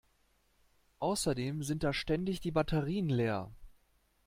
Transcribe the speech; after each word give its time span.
Außerdem 0.97 1.61
sind 1.61 1.83
da 1.83 1.93
ständig 1.93 2.39
die 2.39 2.49
Batterien 2.49 3.07
leer. 3.07 3.51